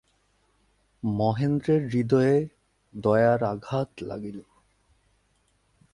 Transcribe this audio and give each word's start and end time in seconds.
মহেন্দ্রের 1.03 1.81
হৃদয়ে 1.87 2.35
দয়ার 2.93 3.41
আঘাত 3.43 3.89
লাগিল। 4.01 4.37